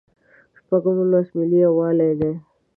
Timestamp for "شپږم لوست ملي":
0.57-1.59